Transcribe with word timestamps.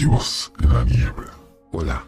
Dios 0.00 0.50
en 0.62 0.72
la 0.72 0.82
niebla. 0.82 1.30
Hola, 1.72 2.06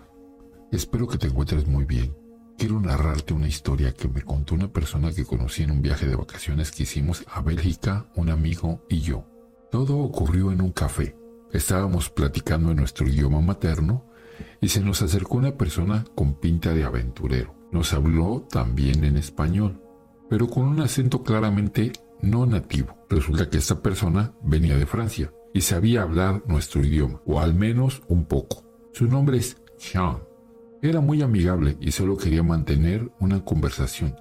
espero 0.71 1.07
que 1.07 1.19
te 1.19 1.27
encuentres 1.27 1.67
muy 1.67 1.85
bien. 1.85 2.17
Quiero 2.57 2.81
narrarte 2.81 3.35
una 3.35 3.49
historia 3.49 3.93
que 3.93 4.09
me 4.09 4.23
contó 4.23 4.55
una 4.55 4.73
persona 4.73 5.13
que 5.13 5.27
conocí 5.27 5.63
en 5.63 5.73
un 5.73 5.83
viaje 5.83 6.07
de 6.07 6.17
vacaciones 6.17 6.71
que 6.71 6.85
hicimos 6.85 7.23
a 7.31 7.43
Bélgica, 7.43 8.07
un 8.15 8.31
amigo 8.31 8.83
y 8.89 9.01
yo. 9.01 9.27
Todo 9.71 9.99
ocurrió 9.99 10.53
en 10.53 10.63
un 10.63 10.73
café. 10.73 11.19
Estábamos 11.53 12.09
platicando 12.09 12.71
en 12.71 12.79
nuestro 12.79 13.07
idioma 13.07 13.43
materno 13.43 14.07
y 14.63 14.69
se 14.69 14.81
nos 14.81 15.03
acercó 15.03 15.37
una 15.37 15.59
persona 15.59 16.03
con 16.15 16.41
pinta 16.41 16.73
de 16.73 16.85
aventurero. 16.85 17.55
Nos 17.73 17.93
habló 17.93 18.47
también 18.51 19.05
en 19.05 19.19
español, 19.19 19.83
pero 20.31 20.49
con 20.49 20.65
un 20.65 20.81
acento 20.81 21.23
claramente 21.23 21.93
no 22.23 22.47
nativo. 22.47 23.05
Resulta 23.11 23.51
que 23.51 23.59
esta 23.59 23.83
persona 23.83 24.33
venía 24.43 24.79
de 24.79 24.87
Francia 24.87 25.31
y 25.55 25.61
sabía 25.63 26.03
hablar 26.03 26.43
nuestro 26.47 26.85
idioma, 26.85 27.21
o 27.27 27.41
al 27.41 27.55
menos 27.55 28.03
un 28.09 28.25
poco. 28.25 28.65
Su 28.93 29.07
nombre 29.07 29.39
es 29.39 29.57
Jean. 29.79 30.19
Era 30.83 31.01
muy 31.01 31.23
amigable 31.23 31.77
y 31.81 31.93
solo 31.93 32.17
quería 32.17 32.43
mantener 32.43 33.11
una 33.21 33.45
conversación. 33.45 34.17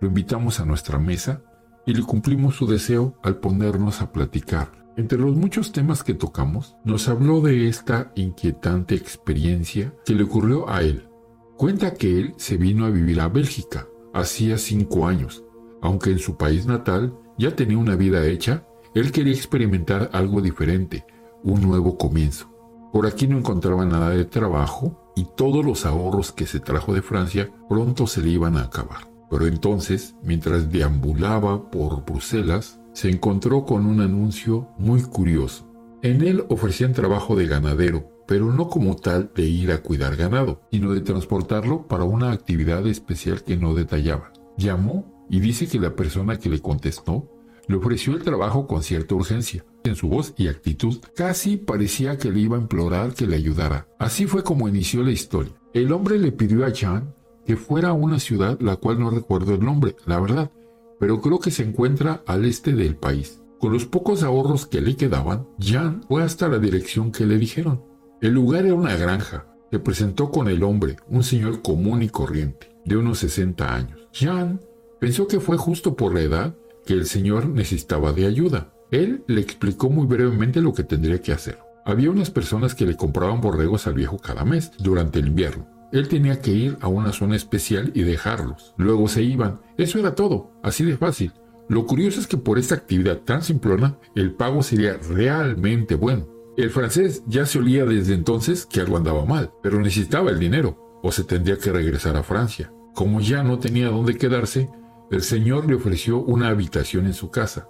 Lo 0.00 0.08
invitamos 0.08 0.60
a 0.60 0.64
nuestra 0.64 0.98
mesa 0.98 1.42
y 1.86 1.94
le 1.94 2.02
cumplimos 2.02 2.56
su 2.56 2.66
deseo 2.66 3.18
al 3.22 3.36
ponernos 3.36 4.00
a 4.00 4.12
platicar. 4.12 4.72
Entre 4.96 5.18
los 5.18 5.36
muchos 5.36 5.72
temas 5.72 6.02
que 6.02 6.14
tocamos, 6.14 6.76
nos 6.84 7.08
habló 7.08 7.42
de 7.42 7.68
esta 7.68 8.12
inquietante 8.14 8.94
experiencia 8.94 9.94
que 10.06 10.14
le 10.14 10.22
ocurrió 10.22 10.70
a 10.70 10.80
él. 10.80 11.08
Cuenta 11.56 11.94
que 11.94 12.18
él 12.18 12.34
se 12.38 12.56
vino 12.56 12.86
a 12.86 12.90
vivir 12.90 13.20
a 13.20 13.28
Bélgica 13.28 13.86
hacía 14.14 14.56
cinco 14.56 15.06
años, 15.06 15.44
aunque 15.82 16.10
en 16.10 16.18
su 16.18 16.36
país 16.36 16.66
natal 16.66 17.14
ya 17.38 17.54
tenía 17.54 17.76
una 17.76 17.96
vida 17.96 18.26
hecha 18.26 18.66
él 18.96 19.12
quería 19.12 19.34
experimentar 19.34 20.08
algo 20.14 20.40
diferente, 20.40 21.04
un 21.42 21.60
nuevo 21.60 21.98
comienzo. 21.98 22.50
Por 22.94 23.06
aquí 23.06 23.26
no 23.28 23.36
encontraba 23.36 23.84
nada 23.84 24.08
de 24.08 24.24
trabajo 24.24 25.12
y 25.14 25.26
todos 25.36 25.62
los 25.66 25.84
ahorros 25.84 26.32
que 26.32 26.46
se 26.46 26.60
trajo 26.60 26.94
de 26.94 27.02
Francia 27.02 27.50
pronto 27.68 28.06
se 28.06 28.22
le 28.22 28.30
iban 28.30 28.56
a 28.56 28.62
acabar. 28.62 29.10
Pero 29.30 29.46
entonces, 29.46 30.14
mientras 30.22 30.72
deambulaba 30.72 31.70
por 31.70 32.06
Bruselas, 32.06 32.80
se 32.94 33.10
encontró 33.10 33.66
con 33.66 33.84
un 33.84 34.00
anuncio 34.00 34.70
muy 34.78 35.02
curioso. 35.02 35.70
En 36.00 36.22
él 36.22 36.46
ofrecían 36.48 36.94
trabajo 36.94 37.36
de 37.36 37.46
ganadero, 37.46 38.08
pero 38.26 38.50
no 38.50 38.70
como 38.70 38.96
tal 38.96 39.30
de 39.34 39.42
ir 39.42 39.72
a 39.72 39.82
cuidar 39.82 40.16
ganado, 40.16 40.62
sino 40.70 40.94
de 40.94 41.02
transportarlo 41.02 41.86
para 41.86 42.04
una 42.04 42.32
actividad 42.32 42.86
especial 42.86 43.44
que 43.44 43.58
no 43.58 43.74
detallaba. 43.74 44.32
Llamó 44.56 45.26
y 45.28 45.40
dice 45.40 45.66
que 45.66 45.78
la 45.78 45.94
persona 45.94 46.38
que 46.38 46.48
le 46.48 46.60
contestó 46.60 47.35
le 47.68 47.76
ofreció 47.76 48.14
el 48.14 48.22
trabajo 48.22 48.66
con 48.66 48.82
cierta 48.82 49.14
urgencia. 49.14 49.64
En 49.84 49.96
su 49.96 50.08
voz 50.08 50.34
y 50.36 50.48
actitud 50.48 50.98
casi 51.14 51.56
parecía 51.56 52.18
que 52.18 52.30
le 52.30 52.40
iba 52.40 52.56
a 52.56 52.60
implorar 52.60 53.14
que 53.14 53.26
le 53.26 53.36
ayudara. 53.36 53.88
Así 53.98 54.26
fue 54.26 54.42
como 54.42 54.68
inició 54.68 55.02
la 55.02 55.12
historia. 55.12 55.52
El 55.72 55.92
hombre 55.92 56.18
le 56.18 56.32
pidió 56.32 56.64
a 56.64 56.72
Jan 56.74 57.14
que 57.44 57.56
fuera 57.56 57.90
a 57.90 57.94
una 57.94 58.18
ciudad 58.18 58.58
la 58.60 58.76
cual 58.76 58.98
no 58.98 59.10
recuerdo 59.10 59.54
el 59.54 59.64
nombre, 59.64 59.94
la 60.04 60.18
verdad, 60.18 60.50
pero 60.98 61.20
creo 61.20 61.38
que 61.38 61.52
se 61.52 61.62
encuentra 61.62 62.22
al 62.26 62.44
este 62.44 62.72
del 62.72 62.96
país. 62.96 63.40
Con 63.60 63.72
los 63.72 63.86
pocos 63.86 64.22
ahorros 64.22 64.66
que 64.66 64.80
le 64.80 64.96
quedaban, 64.96 65.48
Jan 65.58 66.02
fue 66.08 66.22
hasta 66.22 66.48
la 66.48 66.58
dirección 66.58 67.12
que 67.12 67.24
le 67.24 67.38
dijeron. 67.38 67.84
El 68.20 68.32
lugar 68.32 68.66
era 68.66 68.74
una 68.74 68.96
granja. 68.96 69.46
Se 69.70 69.78
presentó 69.78 70.30
con 70.30 70.48
el 70.48 70.62
hombre, 70.62 70.96
un 71.08 71.22
señor 71.22 71.62
común 71.62 72.02
y 72.02 72.08
corriente, 72.08 72.76
de 72.84 72.96
unos 72.96 73.18
60 73.18 73.74
años. 73.74 74.08
Jan 74.12 74.60
pensó 75.00 75.26
que 75.26 75.40
fue 75.40 75.56
justo 75.56 75.96
por 75.96 76.14
la 76.14 76.20
edad 76.20 76.56
que 76.86 76.94
el 76.94 77.06
señor 77.06 77.48
necesitaba 77.48 78.12
de 78.12 78.26
ayuda. 78.26 78.72
Él 78.90 79.24
le 79.26 79.40
explicó 79.40 79.90
muy 79.90 80.06
brevemente 80.06 80.62
lo 80.62 80.72
que 80.72 80.84
tendría 80.84 81.20
que 81.20 81.32
hacer. 81.32 81.58
Había 81.84 82.10
unas 82.10 82.30
personas 82.30 82.74
que 82.74 82.86
le 82.86 82.96
compraban 82.96 83.40
borregos 83.40 83.86
al 83.86 83.94
viejo 83.94 84.18
cada 84.18 84.44
mes 84.44 84.72
durante 84.78 85.18
el 85.18 85.28
invierno. 85.28 85.68
Él 85.92 86.08
tenía 86.08 86.40
que 86.40 86.52
ir 86.52 86.78
a 86.80 86.88
una 86.88 87.12
zona 87.12 87.36
especial 87.36 87.92
y 87.94 88.02
dejarlos. 88.02 88.74
Luego 88.76 89.08
se 89.08 89.22
iban. 89.22 89.60
Eso 89.76 89.98
era 89.98 90.14
todo, 90.14 90.50
así 90.62 90.84
de 90.84 90.96
fácil. 90.96 91.32
Lo 91.68 91.86
curioso 91.86 92.20
es 92.20 92.26
que 92.26 92.36
por 92.36 92.58
esta 92.58 92.74
actividad 92.74 93.18
tan 93.18 93.42
simplona, 93.42 93.98
el 94.14 94.32
pago 94.32 94.62
sería 94.62 94.96
realmente 94.96 95.94
bueno. 95.94 96.26
El 96.56 96.70
francés 96.70 97.22
ya 97.26 97.44
se 97.44 97.58
olía 97.58 97.84
desde 97.84 98.14
entonces 98.14 98.66
que 98.66 98.80
algo 98.80 98.96
andaba 98.96 99.24
mal, 99.24 99.50
pero 99.62 99.80
necesitaba 99.80 100.30
el 100.30 100.38
dinero, 100.38 101.00
o 101.02 101.12
se 101.12 101.24
tendría 101.24 101.58
que 101.58 101.72
regresar 101.72 102.16
a 102.16 102.22
Francia. 102.22 102.72
Como 102.94 103.20
ya 103.20 103.42
no 103.42 103.58
tenía 103.58 103.88
dónde 103.88 104.16
quedarse, 104.16 104.70
el 105.10 105.22
Señor 105.22 105.68
le 105.68 105.76
ofreció 105.76 106.18
una 106.18 106.48
habitación 106.48 107.06
en 107.06 107.14
su 107.14 107.30
casa. 107.30 107.68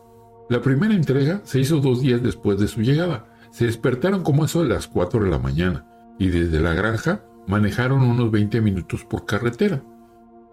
La 0.49 0.63
primera 0.63 0.95
entrega 0.95 1.43
se 1.45 1.61
hizo 1.61 1.81
dos 1.81 2.01
días 2.01 2.23
después 2.23 2.59
de 2.59 2.69
su 2.69 2.81
llegada. 2.81 3.27
Se 3.51 3.67
despertaron 3.67 4.23
como 4.23 4.45
eso 4.45 4.63
de 4.63 4.69
las 4.69 4.87
4 4.87 5.25
de 5.25 5.31
la 5.31 5.39
mañana 5.39 5.87
y 6.19 6.29
desde 6.29 6.61
la 6.61 6.73
granja 6.73 7.25
manejaron 7.47 8.03
unos 8.03 8.31
20 8.31 8.61
minutos 8.61 9.05
por 9.05 9.27
carretera. 9.27 9.83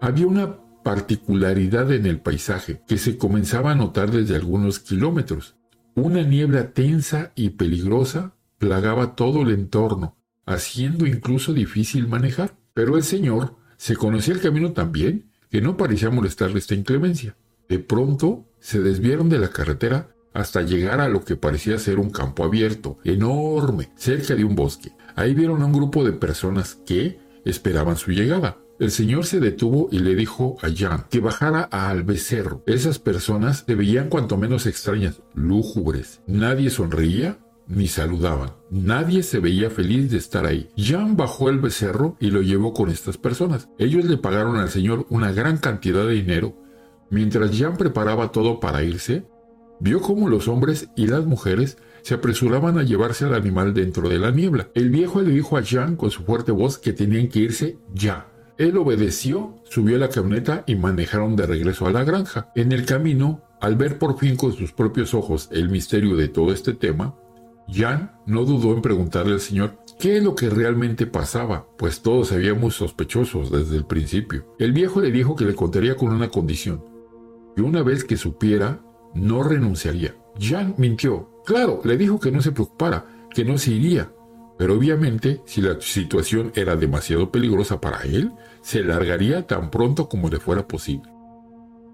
Había 0.00 0.26
una 0.26 0.56
particularidad 0.82 1.90
en 1.92 2.06
el 2.06 2.20
paisaje 2.20 2.82
que 2.86 2.98
se 2.98 3.16
comenzaba 3.16 3.72
a 3.72 3.74
notar 3.74 4.10
desde 4.10 4.36
algunos 4.36 4.80
kilómetros. 4.80 5.56
Una 5.94 6.22
niebla 6.22 6.72
tensa 6.72 7.32
y 7.34 7.50
peligrosa 7.50 8.34
plagaba 8.58 9.14
todo 9.14 9.42
el 9.42 9.50
entorno, 9.50 10.16
haciendo 10.44 11.06
incluso 11.06 11.54
difícil 11.54 12.08
manejar. 12.08 12.56
Pero 12.74 12.96
el 12.96 13.04
Señor 13.04 13.56
se 13.76 13.96
conocía 13.96 14.34
el 14.34 14.40
camino 14.40 14.72
también 14.72 15.30
que 15.54 15.60
no 15.60 15.76
parecía 15.76 16.10
molestarle 16.10 16.58
esta 16.58 16.74
inclemencia. 16.74 17.36
De 17.68 17.78
pronto 17.78 18.44
se 18.58 18.80
desviaron 18.80 19.28
de 19.28 19.38
la 19.38 19.50
carretera 19.50 20.08
hasta 20.32 20.62
llegar 20.62 21.00
a 21.00 21.08
lo 21.08 21.24
que 21.24 21.36
parecía 21.36 21.78
ser 21.78 22.00
un 22.00 22.10
campo 22.10 22.42
abierto, 22.42 22.98
enorme, 23.04 23.92
cerca 23.94 24.34
de 24.34 24.42
un 24.42 24.56
bosque. 24.56 24.90
Ahí 25.14 25.32
vieron 25.32 25.62
a 25.62 25.66
un 25.66 25.72
grupo 25.72 26.02
de 26.02 26.10
personas 26.10 26.76
que 26.84 27.20
esperaban 27.44 27.96
su 27.96 28.10
llegada. 28.10 28.58
El 28.80 28.90
señor 28.90 29.26
se 29.26 29.38
detuvo 29.38 29.88
y 29.92 30.00
le 30.00 30.16
dijo 30.16 30.56
a 30.60 30.70
Jan 30.74 31.04
que 31.08 31.20
bajara 31.20 31.62
al 31.62 32.02
becerro. 32.02 32.64
Esas 32.66 32.98
personas 32.98 33.62
se 33.64 33.76
veían 33.76 34.08
cuanto 34.08 34.36
menos 34.36 34.66
extrañas, 34.66 35.22
lúgubres. 35.34 36.20
Nadie 36.26 36.68
sonreía 36.68 37.38
ni 37.66 37.88
saludaban. 37.88 38.50
Nadie 38.70 39.22
se 39.22 39.40
veía 39.40 39.70
feliz 39.70 40.10
de 40.10 40.18
estar 40.18 40.46
ahí. 40.46 40.68
Jean 40.76 41.16
bajó 41.16 41.48
el 41.48 41.58
becerro 41.58 42.16
y 42.20 42.30
lo 42.30 42.42
llevó 42.42 42.72
con 42.72 42.90
estas 42.90 43.18
personas. 43.18 43.68
Ellos 43.78 44.04
le 44.04 44.16
pagaron 44.16 44.56
al 44.56 44.70
señor 44.70 45.06
una 45.10 45.32
gran 45.32 45.58
cantidad 45.58 46.06
de 46.06 46.14
dinero. 46.14 46.56
Mientras 47.10 47.52
Jean 47.52 47.76
preparaba 47.76 48.32
todo 48.32 48.60
para 48.60 48.82
irse, 48.82 49.24
vio 49.80 50.00
cómo 50.00 50.28
los 50.28 50.48
hombres 50.48 50.88
y 50.96 51.06
las 51.06 51.24
mujeres 51.24 51.78
se 52.02 52.14
apresuraban 52.14 52.78
a 52.78 52.82
llevarse 52.82 53.24
al 53.24 53.34
animal 53.34 53.72
dentro 53.72 54.08
de 54.08 54.18
la 54.18 54.30
niebla. 54.30 54.68
El 54.74 54.90
viejo 54.90 55.22
le 55.22 55.30
dijo 55.30 55.56
a 55.56 55.62
Jean 55.62 55.96
con 55.96 56.10
su 56.10 56.22
fuerte 56.24 56.52
voz 56.52 56.78
que 56.78 56.92
tenían 56.92 57.28
que 57.28 57.40
irse 57.40 57.78
ya. 57.94 58.28
Él 58.58 58.76
obedeció, 58.76 59.56
subió 59.64 59.98
la 59.98 60.10
camioneta 60.10 60.64
y 60.66 60.76
manejaron 60.76 61.34
de 61.34 61.46
regreso 61.46 61.86
a 61.86 61.92
la 61.92 62.04
granja. 62.04 62.52
En 62.54 62.72
el 62.72 62.84
camino, 62.84 63.42
al 63.60 63.76
ver 63.76 63.98
por 63.98 64.18
fin 64.18 64.36
con 64.36 64.52
sus 64.52 64.72
propios 64.72 65.14
ojos 65.14 65.48
el 65.50 65.70
misterio 65.70 66.14
de 66.14 66.28
todo 66.28 66.52
este 66.52 66.74
tema, 66.74 67.16
Jan 67.68 68.12
no 68.26 68.44
dudó 68.44 68.74
en 68.74 68.82
preguntarle 68.82 69.34
al 69.34 69.40
señor 69.40 69.78
qué 69.98 70.18
es 70.18 70.22
lo 70.22 70.34
que 70.34 70.50
realmente 70.50 71.06
pasaba, 71.06 71.66
pues 71.78 72.02
todos 72.02 72.28
sabíamos 72.28 72.74
sospechosos 72.74 73.50
desde 73.50 73.76
el 73.76 73.86
principio. 73.86 74.54
El 74.58 74.72
viejo 74.72 75.00
le 75.00 75.10
dijo 75.10 75.34
que 75.36 75.44
le 75.44 75.54
contaría 75.54 75.96
con 75.96 76.12
una 76.12 76.28
condición, 76.28 76.84
que 77.56 77.62
una 77.62 77.82
vez 77.82 78.04
que 78.04 78.16
supiera, 78.16 78.80
no 79.14 79.42
renunciaría. 79.42 80.14
Jan 80.38 80.74
mintió. 80.76 81.30
Claro, 81.46 81.80
le 81.84 81.96
dijo 81.96 82.18
que 82.18 82.32
no 82.32 82.42
se 82.42 82.52
preocupara, 82.52 83.06
que 83.30 83.44
no 83.44 83.58
se 83.58 83.72
iría. 83.72 84.10
Pero 84.58 84.74
obviamente, 84.74 85.42
si 85.46 85.60
la 85.60 85.80
situación 85.80 86.52
era 86.54 86.76
demasiado 86.76 87.30
peligrosa 87.30 87.80
para 87.80 88.02
él, 88.02 88.32
se 88.62 88.82
largaría 88.82 89.46
tan 89.46 89.70
pronto 89.70 90.08
como 90.08 90.28
le 90.28 90.38
fuera 90.38 90.66
posible. 90.66 91.10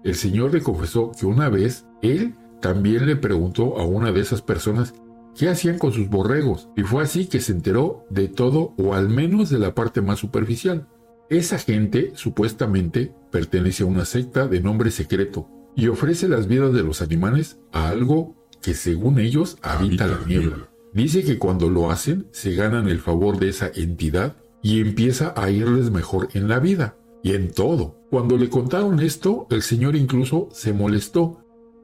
El 0.03 0.15
señor 0.15 0.53
le 0.53 0.61
confesó 0.61 1.11
que 1.17 1.25
una 1.25 1.49
vez 1.49 1.85
él 2.01 2.35
también 2.61 3.05
le 3.05 3.15
preguntó 3.15 3.79
a 3.79 3.85
una 3.85 4.11
de 4.11 4.21
esas 4.21 4.41
personas 4.41 4.93
qué 5.37 5.49
hacían 5.49 5.77
con 5.77 5.93
sus 5.93 6.09
borregos, 6.09 6.69
y 6.75 6.83
fue 6.83 7.03
así 7.03 7.27
que 7.27 7.39
se 7.39 7.51
enteró 7.51 8.05
de 8.09 8.27
todo 8.27 8.73
o 8.77 8.93
al 8.93 9.09
menos 9.09 9.49
de 9.49 9.59
la 9.59 9.73
parte 9.75 10.01
más 10.01 10.19
superficial. 10.19 10.87
Esa 11.29 11.57
gente 11.57 12.11
supuestamente 12.15 13.13
pertenece 13.31 13.83
a 13.83 13.87
una 13.87 14.05
secta 14.05 14.47
de 14.47 14.61
nombre 14.61 14.91
secreto 14.91 15.47
y 15.75 15.87
ofrece 15.87 16.27
las 16.27 16.47
vidas 16.47 16.73
de 16.73 16.83
los 16.83 17.01
animales 17.01 17.59
a 17.71 17.87
algo 17.89 18.35
que 18.61 18.73
según 18.73 19.19
ellos 19.19 19.57
habita 19.61 20.07
la 20.07 20.19
niebla. 20.25 20.69
Dice 20.93 21.23
que 21.23 21.37
cuando 21.37 21.69
lo 21.69 21.89
hacen 21.89 22.27
se 22.31 22.53
ganan 22.53 22.89
el 22.89 22.99
favor 22.99 23.39
de 23.39 23.49
esa 23.49 23.71
entidad 23.73 24.35
y 24.61 24.81
empieza 24.81 25.33
a 25.37 25.49
irles 25.49 25.89
mejor 25.89 26.27
en 26.33 26.47
la 26.47 26.59
vida 26.59 26.97
y 27.23 27.33
en 27.33 27.51
todo. 27.51 27.97
Cuando 28.09 28.37
le 28.37 28.49
contaron 28.49 28.99
esto, 28.99 29.47
el 29.49 29.61
señor 29.61 29.95
incluso 29.95 30.49
se 30.51 30.73
molestó 30.73 31.40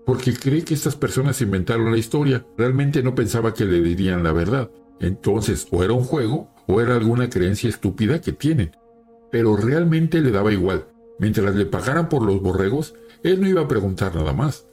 porque 0.08 0.34
cree 0.34 0.64
que 0.64 0.74
estas 0.74 0.96
personas 0.96 1.42
inventaron 1.42 1.92
la 1.92 1.98
historia. 1.98 2.46
Realmente 2.58 3.04
no 3.04 3.14
pensaba 3.14 3.54
que 3.54 3.66
le 3.66 3.82
dirían 3.82 4.24
la 4.24 4.32
verdad. 4.32 4.72
Entonces, 5.02 5.68
o 5.70 5.84
era 5.84 5.92
un 5.92 6.06
juego, 6.06 6.50
o 6.66 6.80
era 6.80 6.96
alguna 6.96 7.30
creencia 7.30 7.70
estúpida 7.70 8.22
que 8.22 8.32
tienen. 8.32 8.72
Pero 9.32 9.58
realmente 9.58 10.22
le 10.22 10.32
daba 10.32 10.54
igual. 10.54 10.88
Mientras 11.20 11.54
le 11.54 11.66
pagaran 11.66 12.08
por 12.08 12.24
los 12.24 12.42
borregos, 12.42 12.96
él 13.22 13.42
no 13.42 13.50
iba 13.50 13.64
a 13.64 13.68
preguntar 13.68 14.16
nada 14.16 14.32
más. 14.32 14.66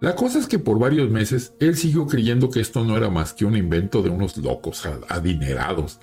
La 0.00 0.16
cosa 0.16 0.38
es 0.38 0.46
que 0.46 0.58
por 0.58 0.78
varios 0.78 1.10
meses 1.10 1.52
él 1.60 1.76
siguió 1.76 2.06
creyendo 2.06 2.48
que 2.48 2.60
esto 2.60 2.82
no 2.82 2.96
era 2.96 3.10
más 3.10 3.34
que 3.34 3.44
un 3.44 3.58
invento 3.58 4.00
de 4.00 4.08
unos 4.08 4.38
locos 4.38 4.88
adinerados. 5.10 6.00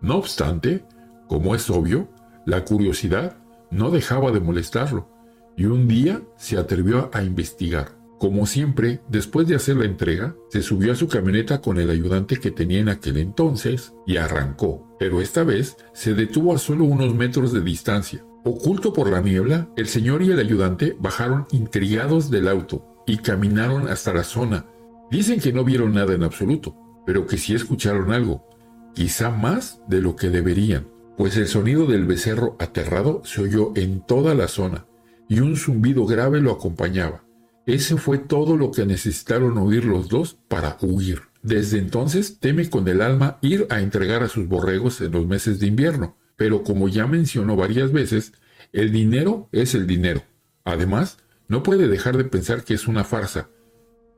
No 0.00 0.16
obstante, 0.16 0.82
como 1.28 1.54
es 1.54 1.68
obvio, 1.68 2.08
la 2.46 2.64
curiosidad 2.64 3.36
no 3.70 3.90
dejaba 3.90 4.30
de 4.30 4.40
molestarlo, 4.40 5.10
y 5.56 5.64
un 5.64 5.88
día 5.88 6.22
se 6.36 6.58
atrevió 6.58 7.10
a 7.12 7.22
investigar. 7.22 7.96
Como 8.18 8.46
siempre, 8.46 9.00
después 9.08 9.46
de 9.46 9.56
hacer 9.56 9.76
la 9.76 9.84
entrega, 9.84 10.34
se 10.48 10.62
subió 10.62 10.92
a 10.92 10.96
su 10.96 11.06
camioneta 11.06 11.60
con 11.60 11.78
el 11.78 11.90
ayudante 11.90 12.38
que 12.38 12.50
tenía 12.50 12.80
en 12.80 12.88
aquel 12.88 13.18
entonces 13.18 13.92
y 14.06 14.16
arrancó, 14.16 14.96
pero 14.98 15.20
esta 15.20 15.44
vez 15.44 15.76
se 15.92 16.14
detuvo 16.14 16.54
a 16.54 16.58
solo 16.58 16.84
unos 16.84 17.14
metros 17.14 17.52
de 17.52 17.60
distancia. 17.60 18.24
Oculto 18.44 18.92
por 18.92 19.10
la 19.10 19.20
niebla, 19.20 19.68
el 19.76 19.88
señor 19.88 20.22
y 20.22 20.30
el 20.30 20.38
ayudante 20.38 20.96
bajaron 20.98 21.46
intrigados 21.50 22.30
del 22.30 22.48
auto 22.48 23.02
y 23.06 23.18
caminaron 23.18 23.88
hasta 23.88 24.14
la 24.14 24.24
zona. 24.24 24.66
Dicen 25.10 25.40
que 25.40 25.52
no 25.52 25.64
vieron 25.64 25.92
nada 25.92 26.14
en 26.14 26.22
absoluto, 26.22 26.74
pero 27.04 27.26
que 27.26 27.36
sí 27.36 27.54
escucharon 27.54 28.12
algo, 28.12 28.46
quizá 28.94 29.30
más 29.30 29.82
de 29.88 30.00
lo 30.00 30.16
que 30.16 30.30
deberían, 30.30 30.88
pues 31.18 31.36
el 31.36 31.48
sonido 31.48 31.86
del 31.86 32.06
becerro 32.06 32.56
aterrado 32.58 33.20
se 33.24 33.42
oyó 33.42 33.72
en 33.74 34.00
toda 34.00 34.34
la 34.34 34.48
zona 34.48 34.86
y 35.28 35.40
un 35.40 35.56
zumbido 35.56 36.06
grave 36.06 36.40
lo 36.40 36.52
acompañaba. 36.52 37.24
Ese 37.66 37.96
fue 37.96 38.18
todo 38.18 38.56
lo 38.56 38.70
que 38.70 38.86
necesitaron 38.86 39.58
oír 39.58 39.84
los 39.84 40.08
dos 40.08 40.38
para 40.48 40.76
huir. 40.80 41.22
Desde 41.42 41.78
entonces 41.78 42.38
teme 42.38 42.70
con 42.70 42.86
el 42.88 43.00
alma 43.00 43.38
ir 43.40 43.66
a 43.70 43.80
entregar 43.80 44.22
a 44.22 44.28
sus 44.28 44.46
borregos 44.48 45.00
en 45.00 45.12
los 45.12 45.26
meses 45.26 45.58
de 45.58 45.66
invierno, 45.66 46.16
pero 46.36 46.62
como 46.62 46.88
ya 46.88 47.06
mencionó 47.06 47.56
varias 47.56 47.92
veces, 47.92 48.32
el 48.72 48.92
dinero 48.92 49.48
es 49.52 49.74
el 49.74 49.86
dinero. 49.86 50.22
Además, 50.64 51.18
no 51.48 51.62
puede 51.62 51.88
dejar 51.88 52.16
de 52.16 52.24
pensar 52.24 52.64
que 52.64 52.74
es 52.74 52.88
una 52.88 53.04
farsa, 53.04 53.48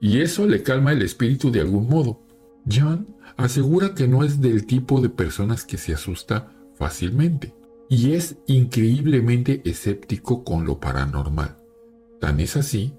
y 0.00 0.20
eso 0.20 0.46
le 0.46 0.62
calma 0.62 0.93
el 0.93 1.02
espíritu 1.02 1.50
de 1.50 1.60
algún 1.60 1.88
modo. 1.88 2.22
John 2.70 3.16
asegura 3.37 3.94
que 3.94 4.08
no 4.08 4.25
es 4.25 4.40
del 4.40 4.66
tipo 4.66 5.00
de 5.00 5.08
personas 5.08 5.64
que 5.64 5.76
se 5.76 5.94
asusta 5.94 6.52
fácilmente, 6.75 7.55
y 7.88 8.12
es 8.12 8.37
increíblemente 8.46 9.62
escéptico 9.64 10.44
con 10.44 10.64
lo 10.64 10.79
paranormal. 10.79 11.56
Tan 12.20 12.40
es 12.40 12.56
así 12.56 12.94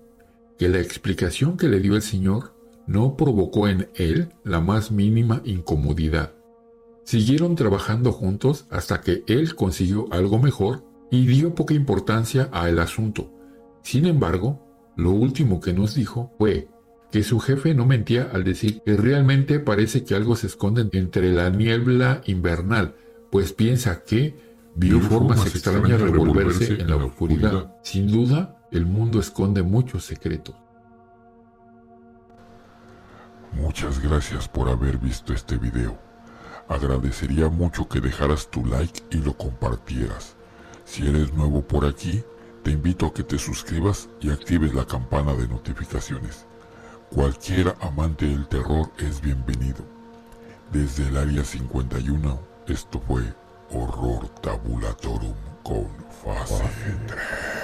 que 0.58 0.70
la 0.70 0.80
explicación 0.80 1.58
que 1.58 1.68
le 1.68 1.80
dio 1.80 1.96
el 1.96 2.02
Señor 2.02 2.56
no 2.88 3.16
provocó 3.16 3.68
en 3.68 3.90
él 3.96 4.30
la 4.44 4.60
más 4.62 4.92
mínima 4.92 5.42
incomodidad. 5.46 6.34
Siguieron 7.04 7.56
trabajando 7.56 8.12
juntos 8.12 8.66
hasta 8.70 9.02
que 9.02 9.24
él 9.28 9.56
consiguió 9.56 10.08
algo 10.12 10.40
mejor 10.40 10.84
y 11.12 11.26
dio 11.26 11.56
poca 11.56 11.74
importancia 11.74 12.50
al 12.52 12.80
asunto. 12.80 13.32
Sin 13.84 14.06
embargo, 14.06 14.60
lo 14.96 15.12
último 15.12 15.60
que 15.60 15.74
nos 15.74 15.96
dijo 15.96 16.34
fue 16.38 16.68
que 17.12 17.24
su 17.24 17.40
jefe 17.40 17.74
no 17.74 17.86
mentía 17.86 18.30
al 18.32 18.44
decir 18.44 18.82
que 18.86 18.96
realmente 18.96 19.60
parece 19.60 20.04
que 20.04 20.16
algo 20.16 20.36
se 20.36 20.48
esconde 20.48 20.88
entre 20.94 21.32
la 21.32 21.50
niebla 21.50 22.22
invernal, 22.26 22.96
pues 23.32 23.54
piensa 23.54 24.04
que 24.04 24.36
vio 24.76 25.00
formas 25.02 25.46
extrañas 25.46 26.02
revolverse 26.02 26.74
en 26.74 26.90
la 26.90 26.96
oscuridad. 26.98 27.76
Sin 27.84 28.12
duda, 28.12 28.58
el 28.72 28.86
mundo 28.86 29.20
esconde 29.20 29.64
muchos 29.64 30.06
secretos. 30.06 30.56
Muchas 33.54 34.00
gracias 34.00 34.48
por 34.48 34.70
haber 34.70 34.98
visto 34.98 35.34
este 35.34 35.58
video. 35.58 35.98
Agradecería 36.68 37.50
mucho 37.50 37.88
que 37.90 38.00
dejaras 38.00 38.50
tu 38.50 38.64
like 38.66 39.02
y 39.10 39.18
lo 39.18 39.36
compartieras. 39.36 40.36
Si 40.86 41.08
eres 41.08 41.34
nuevo 41.34 41.62
por 41.62 41.86
aquí, 41.86 42.24
te 42.64 42.72
invito 42.72 43.08
a 43.08 43.14
que 43.14 43.24
te 43.24 43.40
suscribas 43.40 44.10
y 44.22 44.30
actives 44.30 44.74
la 44.74 44.86
campana 44.86 45.34
de 45.34 45.48
notificaciones. 45.48 46.46
Cualquier 47.10 47.76
amante 47.82 48.28
del 48.28 48.48
terror 48.48 48.92
es 49.00 49.20
bienvenido. 49.20 49.84
Desde 50.72 51.08
el 51.08 51.18
área 51.18 51.44
51, 51.44 52.40
esto 52.68 53.02
fue 53.08 53.24
Horror 53.72 54.28
Tabulatorum 54.42 55.36
con 55.64 55.88
fase 56.24 56.64
3. 57.06 57.59